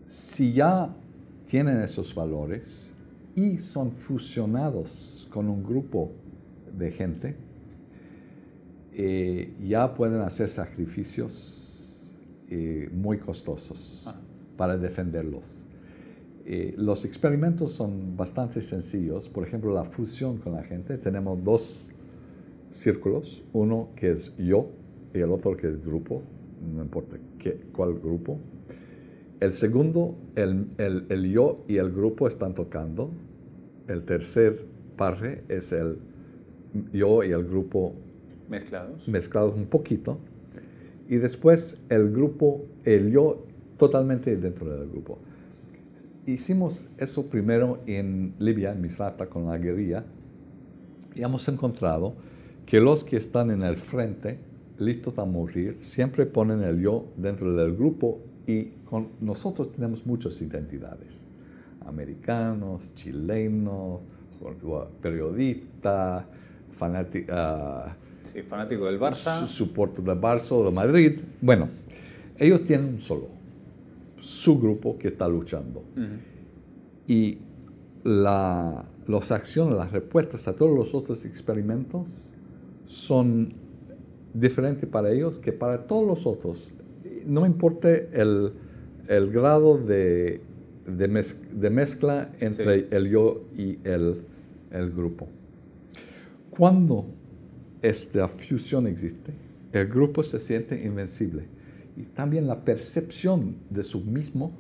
[0.05, 0.95] si ya
[1.47, 2.93] tienen esos valores
[3.35, 6.13] y son fusionados con un grupo
[6.77, 7.37] de gente,
[8.93, 11.65] eh, ya pueden hacer sacrificios
[12.51, 14.21] eh, muy costosos ah.
[14.57, 15.67] para defenderlos.
[16.47, 19.29] Eh, los experimentos son bastante sencillos.
[19.29, 20.99] Por ejemplo, la fusión con la gente.
[20.99, 21.89] Tenemos dos
[22.75, 24.69] círculos, uno que es yo
[25.15, 26.23] y el otro que es grupo,
[26.75, 28.39] no importa qué, cuál grupo.
[29.41, 33.11] El segundo, el, el, yo y el grupo están tocando.
[33.87, 34.65] El tercer
[34.97, 35.99] parre es el
[36.93, 37.95] yo y el grupo
[38.49, 39.07] mezclados.
[39.07, 40.19] Mezclados un poquito.
[41.09, 43.45] Y después el grupo, el yo
[43.77, 45.19] totalmente dentro del grupo.
[46.27, 50.05] Hicimos eso primero en Libia, en Misrata, con la guerrilla.
[51.15, 52.15] Y hemos encontrado
[52.67, 54.39] que los que están en el frente,
[54.79, 60.41] listos a morir, siempre ponen el yo dentro del grupo y con nosotros tenemos muchas
[60.41, 61.25] identidades,
[61.87, 64.01] americanos, chilenos,
[65.01, 66.25] periodistas,
[66.77, 67.95] fanáticos, ah,
[68.33, 69.47] sí, fanático del Barça.
[69.47, 71.21] Su, del Barça o de Madrid.
[71.41, 71.69] Bueno,
[72.39, 73.29] ellos tienen un solo,
[74.21, 75.83] su grupo que está luchando.
[77.07, 77.39] Y
[78.03, 82.34] la, las acciones, las respuestas a todos los otros experimentos
[82.87, 83.55] son
[84.33, 86.75] diferentes para ellos que para todos los otros
[87.27, 88.53] no importa el,
[89.09, 90.41] el grado de,
[90.87, 94.23] de, mezcla entre el yo y el,
[94.71, 95.29] el grupo.
[96.51, 97.07] Cuando
[97.83, 99.33] esta fusión existe,
[99.73, 101.45] el grupo se siente invencible.
[101.97, 104.53] Y también la percepción de su mismo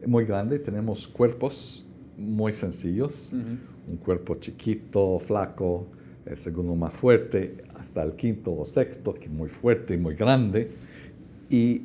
[0.00, 0.58] es muy grande.
[0.58, 1.84] Tenemos cuerpos
[2.16, 5.86] muy sencillos, un cuerpo chiquito, flaco,
[6.30, 10.14] el segundo más fuerte, hasta el quinto o sexto, que es muy fuerte y muy
[10.14, 10.70] grande.
[11.50, 11.82] Y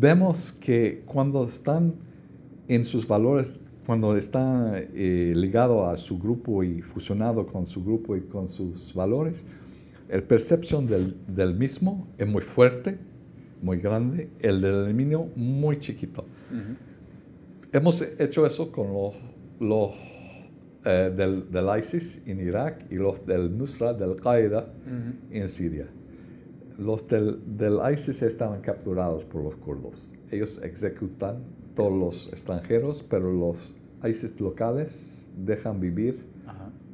[0.00, 1.94] vemos que cuando están
[2.66, 3.52] en sus valores,
[3.86, 8.94] cuando están eh, ligado a su grupo y fusionado con su grupo y con sus
[8.94, 9.44] valores,
[10.08, 12.98] el percepción del, mismo es muy fuerte,
[13.62, 16.24] muy grande, el del enemigo muy chiquito.
[17.72, 18.86] Hemos hecho eso con
[19.60, 19.94] los,
[20.84, 24.66] eh, del, ISIS en Irak y los del Nusra, del Qaeda
[25.30, 25.86] en Siria
[26.78, 30.14] los del, ISIS estaban capturados por los kurdos.
[30.30, 31.38] Ellos ejecutan
[31.74, 36.24] todos los extranjeros, pero los ISIS locales dejan vivir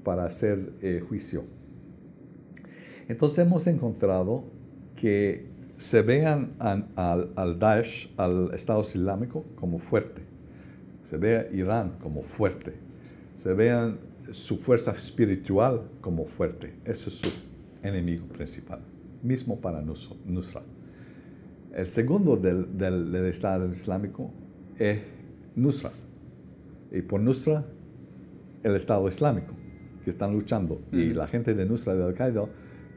[0.05, 1.45] para hacer eh, juicio.
[3.09, 4.45] Entonces hemos encontrado
[4.97, 6.87] que se vean al,
[7.35, 10.23] al, Daesh, al Estado Islámico, como fuerte.
[11.05, 12.75] Se ve a Irán como fuerte.
[13.43, 13.99] Se vean
[14.33, 16.75] su fuerza espiritual como fuerte.
[16.85, 17.31] Ese es su
[17.83, 18.81] enemigo principal
[19.23, 20.63] mismo para Nusra.
[21.75, 24.31] El segundo del, del, Estado Islámico
[24.79, 25.01] es
[25.57, 25.91] Nusra.
[26.91, 27.65] Y por Nusra,
[28.63, 29.55] el Estado Islámico,
[30.05, 30.81] que están luchando.
[30.93, 32.47] Y la gente de Nusra de Al-Qaeda,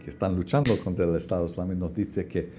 [0.04, 2.50] que están luchando contra el Estado Islámico, nos dice que,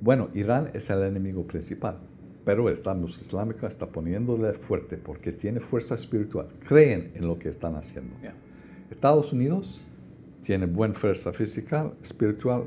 [0.00, 1.98] bueno, Irán es el enemigo principal,
[2.44, 6.48] pero el Estado Islámico está poniéndole fuerte porque tiene fuerza espiritual.
[6.66, 8.14] Creen en lo que están haciendo.
[8.90, 9.80] Estados Unidos
[10.42, 12.64] tiene buena fuerza física, espiritual,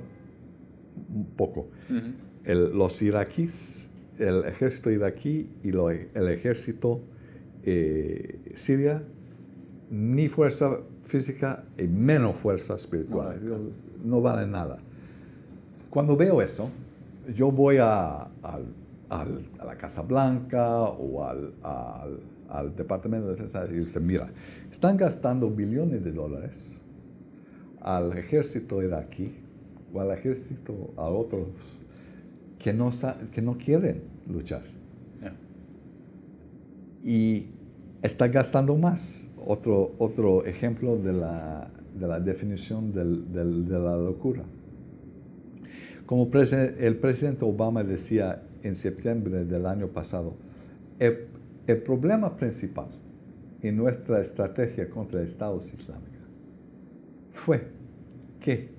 [1.13, 1.67] un poco.
[2.45, 7.01] los iraquíes, el ejército iraquí y el ejército
[7.63, 9.01] eh, siria
[9.89, 13.39] ni fuerza física y menos fuerza espiritual.
[14.03, 14.79] No, vale nada.
[15.89, 16.69] Cuando veo eso,
[17.35, 18.27] yo voy a,
[19.09, 21.53] la Casa Blanca o al,
[22.49, 24.29] al Departamento de Defensa y usted mira,
[24.71, 26.75] están gastando billones de dólares
[27.81, 29.33] al ejército iraquí
[29.93, 31.47] o al ejército, a otros
[32.57, 32.91] que no,
[33.31, 34.63] que no quieren luchar.
[37.03, 37.47] Y
[38.01, 39.27] está gastando más.
[39.45, 44.43] Otro, otro ejemplo de la, de la definición del, del, de la locura.
[46.05, 50.33] Como el presidente Obama decía en septiembre del año pasado,
[50.99, 51.27] el,
[51.67, 52.87] el problema principal
[53.61, 56.13] en nuestra estrategia contra el Estado Islámico
[57.33, 57.61] fue
[58.39, 58.69] que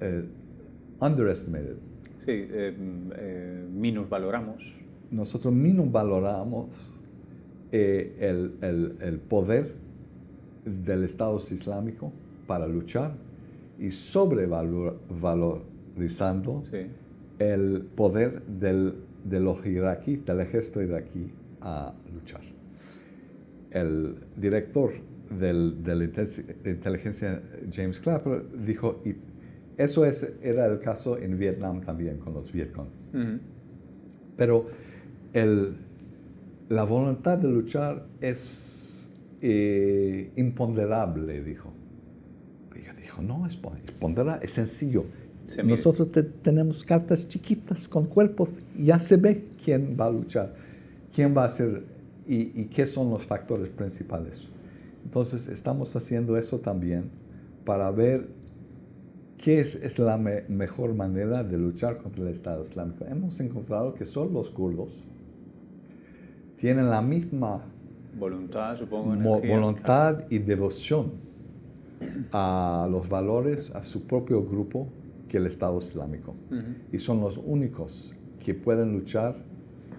[0.00, 0.24] eh,
[1.00, 1.76] underestimated.
[2.20, 2.74] Sí, eh,
[3.16, 4.74] eh, minusvaloramos.
[5.10, 6.68] Nosotros minusvaloramos
[7.72, 9.74] eh, el, el, el, poder
[10.64, 12.12] del Estado Islámico
[12.46, 13.12] para luchar
[13.78, 13.90] y
[15.94, 16.64] sobrevalorizando
[17.38, 22.42] el poder del, de los iraquíes, del ejército iraquí a luchar.
[23.70, 24.92] El director
[25.38, 29.16] del, de la inteligencia James Clapper dijo, y
[29.76, 32.88] eso es, era el caso en Vietnam también con los Vietcong.
[34.36, 34.66] Pero
[35.32, 35.74] el,
[36.68, 41.72] la voluntad de luchar es eh, imponderable, dijo.
[42.76, 43.58] Y yo dijo, no, es,
[44.42, 45.04] es sencillo.
[45.64, 46.08] Nosotros
[46.42, 50.54] tenemos cartas chiquitas con cuerpos, ya se ve quién va a luchar,
[51.14, 51.84] quién va a ser
[52.26, 54.48] y, y qué son los factores principales.
[55.04, 57.10] Entonces estamos haciendo eso también
[57.64, 58.28] para ver
[59.44, 63.04] qué es, la mejor manera de luchar contra el Estado Islámico.
[63.04, 65.04] Hemos encontrado que solo los kurdos
[66.56, 67.60] tienen la misma
[68.18, 71.12] voluntad, supongo, voluntad y devoción
[72.32, 74.88] a los valores, a su propio grupo
[75.34, 76.36] que el Estado Islámico.
[76.92, 79.34] Y son los únicos que pueden luchar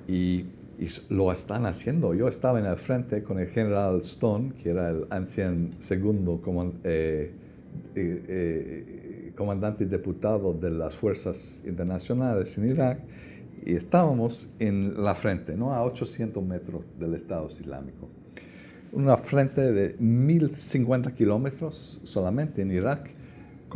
[0.07, 0.45] y
[0.79, 2.13] y lo están haciendo.
[2.13, 6.41] Yo estaba en el frente con el general Stone, que era el anciano segundo
[6.83, 7.31] eh,
[7.95, 12.99] eh, eh, comandante y diputado de las fuerzas internacionales en Irak,
[13.65, 15.73] y estábamos en la frente, ¿no?
[15.73, 18.09] a 800 metros del Estado Islámico.
[18.91, 23.09] Una frente de 1050 kilómetros solamente en Irak,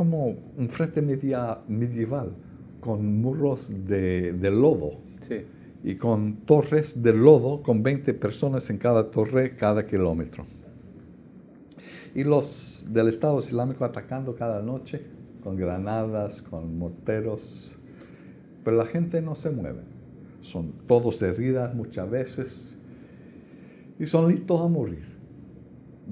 [0.00, 2.32] como un frente media, medieval,
[2.80, 4.92] con muros de, de lodo.
[5.28, 5.44] Sí
[5.82, 10.44] y con torres de lodo con 20 personas en cada torre cada kilómetro.
[12.14, 15.02] Y los del Estado Islámico atacando cada noche
[15.42, 17.72] con granadas, con morteros,
[18.62, 19.80] pero la gente no se mueve.
[20.42, 22.76] Son todos heridas muchas veces
[23.98, 25.09] y son listos a morir.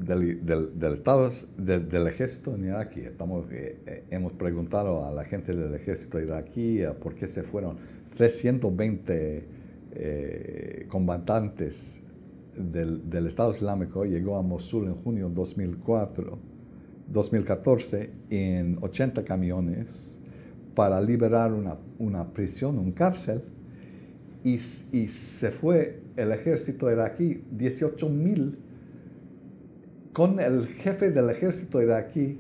[0.07, 2.97] Del, del, estado, del, ejército en Irak.
[2.97, 7.77] Estamos, eh, eh, hemos preguntado a la gente del ejército iraquí por qué se fueron
[8.17, 9.45] 320
[9.93, 12.01] eh, combatantes
[12.57, 16.39] del, del, Estado Islámico llegó a Mosul en junio de 2004,
[17.09, 20.19] 2014 en 80 camiones
[20.75, 23.43] para liberar una, una prisión, un cárcel,
[24.45, 24.61] y,
[24.93, 28.59] y, se fue el ejército iraquí, 18 mil,
[30.13, 32.39] con el jefe del ejército iraquí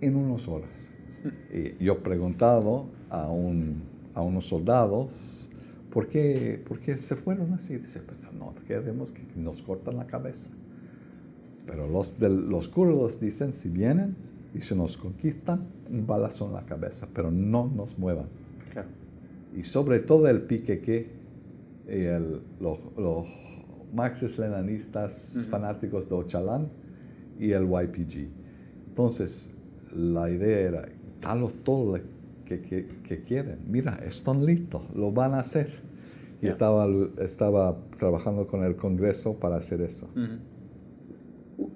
[0.00, 0.70] en unas horas.
[1.52, 3.82] Y yo he preguntado a, un,
[4.14, 5.42] a unos soldados,
[5.92, 6.62] ¿Por qué,
[6.96, 7.76] se fueron así?
[7.76, 10.48] Dice, pero no queremos que nos cortan la cabeza.
[11.66, 14.16] Pero los, de, los kurdos dicen, si vienen
[14.54, 18.26] y se nos conquistan, un balazo en la cabeza, pero no nos muevan.
[19.54, 21.10] Y sobre todo el piqueque,
[21.86, 23.26] y los, los
[23.92, 26.68] marxistas fanáticos de Ochalán
[27.38, 28.28] y el YPG.
[28.88, 29.50] Entonces,
[29.94, 30.88] la idea era,
[31.20, 31.98] dalos todo
[32.44, 33.58] que, quieren.
[33.66, 35.70] Mira, están listos, lo van a hacer.
[36.40, 36.88] Y estaba,
[37.20, 40.08] estaba trabajando con el Congreso para hacer eso.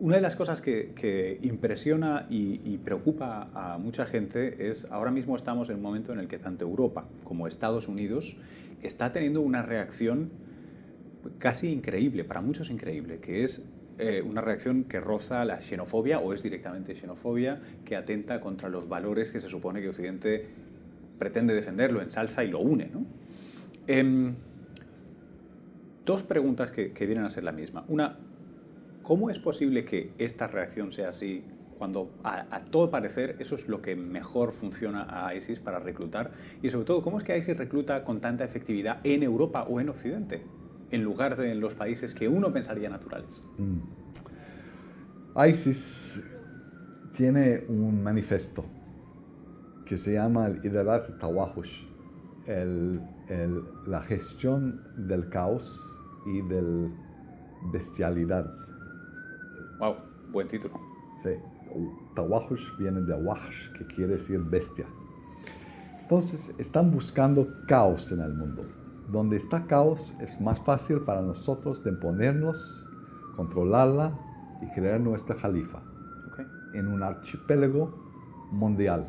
[0.00, 5.70] Una de las cosas que, impresiona y, preocupa a mucha gente es ahora mismo estamos
[5.70, 8.36] en un momento en el que tanto Europa como Estados Unidos
[8.82, 10.30] está teniendo una reacción
[11.38, 13.64] casi increíble, para muchos increíble, que es
[13.98, 18.88] eh, una reacción que roza la xenofobia o es directamente xenofobia, que atenta contra los
[18.88, 20.46] valores que se supone que Occidente
[21.18, 22.90] pretende defenderlo, ensalza y lo une.
[22.92, 23.06] ¿no?
[23.86, 24.34] Em,
[26.04, 27.84] dos preguntas que, vienen a ser la misma.
[27.88, 28.18] Una,
[29.02, 31.44] ¿cómo es posible que esta reacción sea así
[31.78, 36.32] cuando a, todo parecer eso es lo que mejor funciona a ISIS para reclutar?
[36.62, 39.88] Y sobre todo, ¿cómo es que ISIS recluta con tanta efectividad en Europa o en
[39.88, 40.42] Occidente?
[40.90, 43.42] En lugar de en los países que uno pensaría naturales.
[43.58, 43.80] Mm.
[45.48, 46.22] ISIS
[47.14, 48.64] tiene un manifiesto
[49.84, 51.84] que se llama el Idarat Tawahush,
[52.46, 53.00] el,
[53.86, 56.90] la gestión del caos y de
[57.72, 58.52] bestialidad.
[59.78, 59.96] Wow,
[60.32, 60.80] buen título.
[61.22, 61.30] Sí,
[62.14, 64.86] Tawahush viene de Wash, que quiere decir bestia.
[66.00, 68.64] Entonces están buscando caos en el mundo.
[69.10, 72.84] Donde está caos es más fácil para nosotros de ponernos,
[73.36, 74.18] controlarla
[74.62, 75.82] y crear nuestra califa
[76.74, 77.94] en un archipiélago
[78.50, 79.06] mundial.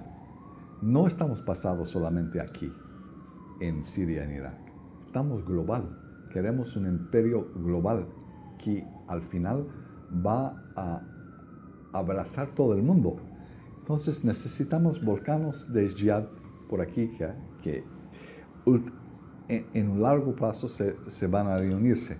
[0.81, 2.71] No estamos pasados solamente aquí,
[3.59, 4.57] en Siria, en Irak.
[5.05, 5.83] Estamos global.
[6.31, 8.05] Queremos un imperio global
[8.63, 9.67] que al final
[10.25, 11.01] va a
[11.93, 13.17] abrazar todo el mundo.
[13.79, 16.25] Entonces necesitamos volcanos de jihad
[16.69, 17.31] por aquí que,
[17.63, 17.83] que
[19.49, 22.17] en, un largo plazo se, se van a reunirse.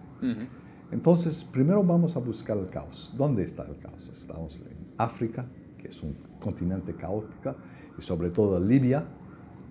[0.92, 3.14] Entonces, primero vamos a buscar el caos.
[3.18, 4.10] ¿Dónde está el caos?
[4.10, 5.46] Estamos en África,
[5.78, 7.56] que es un continente caótico,
[7.98, 9.04] y sobre todo Libia,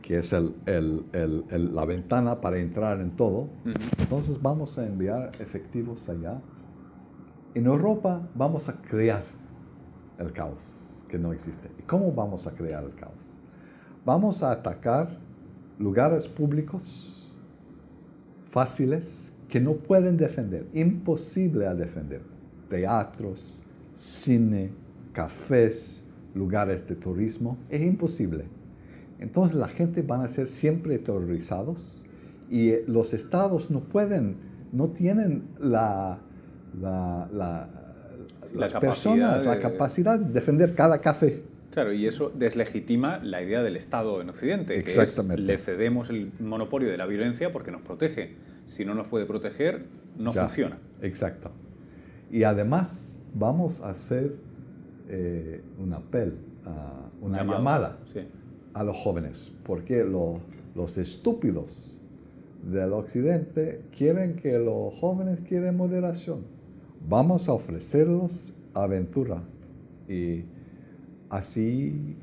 [0.02, 3.48] que es el, el, la ventana para entrar en todo.
[3.98, 6.40] Entonces vamos a enviar efectivos allá.
[7.54, 9.24] En Europa vamos a crear
[10.18, 11.70] el caos que no existe.
[11.78, 13.38] ¿Y cómo vamos a crear el caos?
[14.04, 15.18] Vamos a atacar
[15.78, 17.15] lugares públicos
[18.56, 22.22] fáciles que no pueden defender, imposible a defender.
[22.70, 23.62] Teatros,
[23.94, 24.70] cine,
[25.12, 28.44] cafés, lugares de turismo, es imposible.
[29.18, 32.02] Entonces la gente van a ser siempre terrorizados
[32.48, 34.36] y eh, los estados no pueden,
[34.72, 36.18] no tienen la,
[36.80, 37.68] la, la
[38.54, 41.42] las personas, la capacidad de defender cada café.
[41.76, 46.32] Claro, y eso deslegitima la idea del Estado en Occidente, que es le cedemos el
[46.40, 48.34] monopolio de la violencia porque nos protege.
[48.64, 49.84] Si no nos puede proteger,
[50.16, 50.78] no funciona.
[51.02, 51.50] Exacto.
[52.30, 54.36] Y además vamos a hacer
[55.10, 56.38] eh, un apel,
[57.20, 57.98] una llamada
[58.72, 62.00] a los jóvenes, porque los estúpidos
[62.62, 66.38] del Occidente quieren que los jóvenes quieren moderación.
[67.06, 69.42] Vamos a ofrecerlos aventura
[70.08, 70.55] y
[71.30, 72.16] así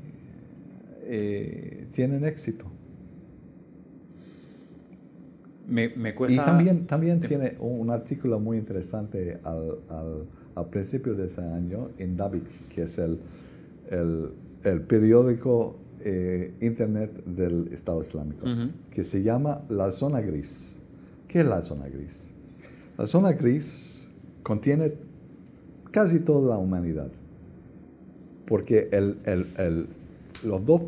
[1.02, 2.66] eh, tienen éxito.
[5.68, 6.42] Me, cuesta...
[6.42, 9.78] Y también, también tiene un, artículo muy interesante al,
[10.54, 12.42] al, principio de ese año en David,
[12.74, 13.18] que es el,
[13.90, 18.46] el, periódico eh, internet del Estado Islámico,
[18.90, 20.78] que se llama La Zona Gris.
[21.34, 22.30] ¿Qué es la zona gris?
[22.96, 24.08] La zona gris
[24.44, 24.92] contiene
[25.90, 27.08] casi toda la humanidad
[28.46, 28.88] porque
[30.42, 30.82] los dos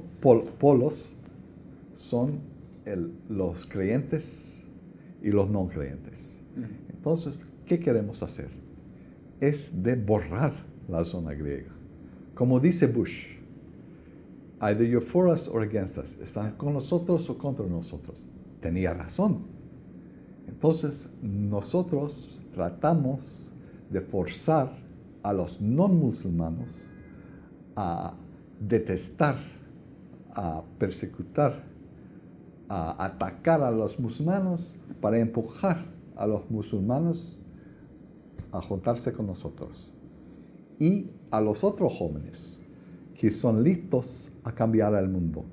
[0.58, 1.16] polos
[1.94, 2.40] son
[3.28, 4.64] los creyentes
[5.22, 6.40] y los no creyentes.
[6.90, 8.48] Entonces, ¿qué queremos hacer?
[9.40, 10.54] Es de borrar
[10.88, 11.72] la zona griega.
[12.34, 13.26] Como dice Bush,
[14.60, 16.16] either you're for us or against us.
[16.20, 18.26] Están con nosotros o contra nosotros.
[18.60, 19.38] Tenía razón.
[20.48, 23.52] Entonces, nosotros tratamos
[23.90, 24.72] de forzar
[25.22, 26.88] a los no musulmanos
[27.76, 28.14] a
[28.58, 29.36] detestar,
[30.34, 31.64] a persecutar,
[32.68, 35.84] a atacar a los musulmanes para empujar
[36.16, 37.40] a los musulmanes
[38.50, 39.92] a juntarse con nosotros.
[40.78, 42.58] Y a los otros jóvenes
[43.14, 45.44] que son listos a cambiar el mundo.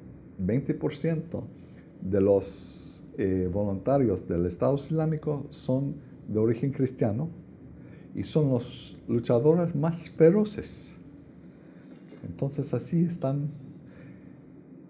[0.41, 1.43] 20%
[2.01, 5.95] de los eh, voluntarios del Estado Islámico son
[6.28, 7.30] de origen cristiano
[8.15, 10.92] y son los luchadores más feroces
[12.24, 13.49] entonces así están,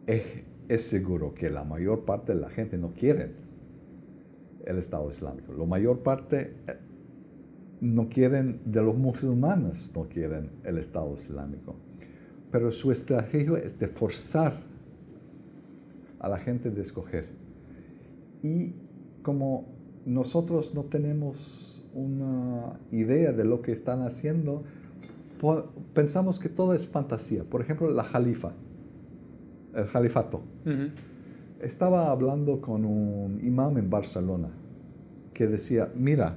[0.08, 3.32] es, seguro que la mayor parte de la gente no quiere
[4.66, 5.54] el Estado Islámico.
[5.54, 6.78] La mayor parte eh,
[7.82, 11.76] no quieren, de los musulmanes no quieren el Estado Islámico.
[12.52, 14.62] Pero su estrategia es de forzar
[16.20, 17.28] a la gente de escoger.
[18.42, 18.74] Y
[19.22, 19.66] como
[20.06, 24.64] nosotros no tenemos una idea de lo que están haciendo,
[25.94, 27.44] pensamos que todo es fantasía.
[27.44, 28.52] Por ejemplo, la jalifa,
[29.76, 30.42] el jalifato.
[31.62, 34.50] Estaba hablando con un imam en Barcelona
[35.34, 36.36] que decía, mira...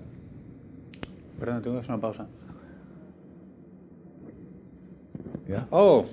[1.39, 2.27] Perdón, tengo que hacer una pausa.
[5.47, 5.67] ¿Ya?
[5.71, 6.07] Oh,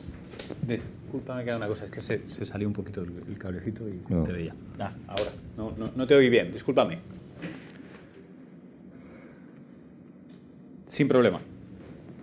[0.68, 4.32] discúlpame que haga una cosa, es que se, salió un poquito el, cablecito y te
[4.32, 4.54] veía.
[4.80, 7.00] Ah, ahora, no, no, no te oí bien, discúlpame.
[10.88, 11.42] Sin problema.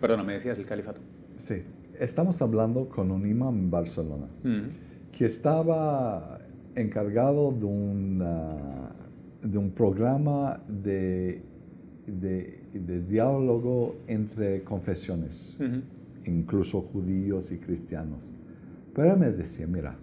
[0.00, 1.00] Perdona, me decías el califato.
[1.38, 1.62] Sí,
[1.98, 5.12] estamos hablando con un imam en Barcelona mm.
[5.12, 6.38] que estaba
[6.74, 8.18] encargado de un,
[9.42, 11.42] de un programa de
[12.18, 15.56] de, diálogo entre confesiones,
[16.24, 18.30] incluso judíos y cristianos.
[18.94, 19.96] Pero él me decía, mira,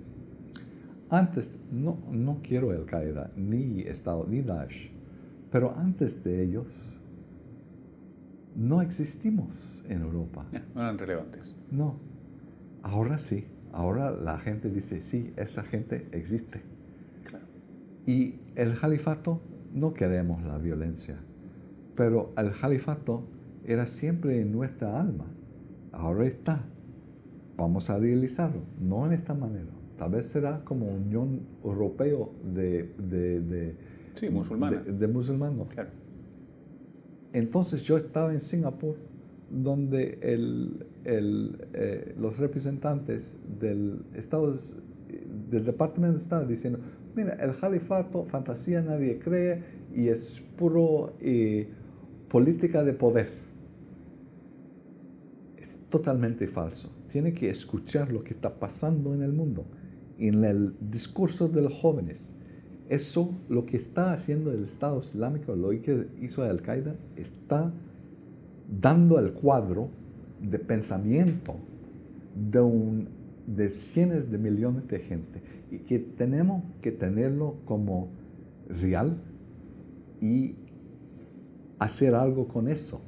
[1.09, 4.91] antes, no, no quiero el Qaeda, ni Estado, ni Daesh,
[5.51, 6.96] pero antes de ellos
[8.57, 10.45] no existimos en Europa.
[10.75, 11.55] No eran relevantes.
[11.71, 11.95] No,
[12.81, 16.61] ahora sí, ahora la gente dice, sí, esa gente existe.
[18.05, 19.41] Y el califato,
[19.73, 21.17] no queremos la violencia,
[21.95, 23.27] pero el califato
[23.65, 25.25] era siempre en nuestra alma.
[25.91, 26.63] Ahora está.
[27.57, 29.71] Vamos a realizarlo, no en esta manera.
[29.97, 33.75] Tal vez será como Unión Europeo de, de,
[34.15, 34.77] sí, musulmana.
[34.77, 35.67] de, musulmanos.
[35.69, 35.89] Claro.
[37.33, 38.95] Entonces yo estaba en Singapur,
[39.49, 44.55] donde el, el, eh, los representantes del, Estado,
[45.49, 46.79] del Departamento de Estado diciendo,
[47.15, 49.63] mira, el califato, fantasía, nadie cree
[49.95, 51.69] y es puro eh,
[52.29, 53.29] política de poder.
[55.57, 56.91] Es totalmente falso.
[57.11, 59.65] Tiene que escuchar lo que está pasando en el mundo
[60.17, 62.33] en el discurso de los jóvenes.
[62.89, 67.71] Eso, lo que está haciendo el Estado Islámico, lo que hizo Al-Qaeda, está
[68.69, 69.89] dando el cuadro
[70.41, 71.55] de pensamiento
[72.35, 73.09] de, un,
[73.45, 78.09] de cientos de millones de gente y que tenemos que tenerlo como
[78.69, 79.17] real
[80.21, 80.55] y
[81.79, 83.01] hacer algo con eso.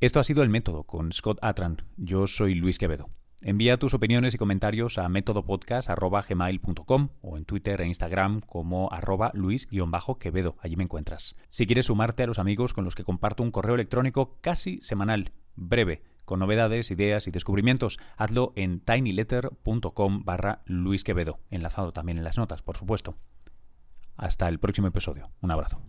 [0.00, 1.82] Esto ha sido el método con Scott Atran.
[1.96, 3.10] Yo soy Luis Quevedo.
[3.44, 10.56] Envía tus opiniones y comentarios a métodopodcast.gmail.com o en Twitter e Instagram como arroba luis-quevedo.
[10.60, 11.34] Allí me encuentras.
[11.50, 15.32] Si quieres sumarte a los amigos con los que comparto un correo electrónico casi semanal,
[15.56, 22.38] breve, con novedades, ideas y descubrimientos, hazlo en tinyletter.com barra luisquevedo, enlazado también en las
[22.38, 23.16] notas, por supuesto.
[24.16, 25.32] Hasta el próximo episodio.
[25.40, 25.80] Un abrazo.